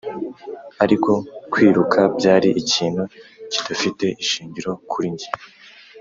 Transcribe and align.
ariko 0.83 1.11
kwiruka 1.51 1.99
byari 2.17 2.49
ikintu 2.61 3.03
kidafite 3.53 4.05
ishingiro 4.23 4.71
kuri 4.91 5.07
njye, 5.13 5.29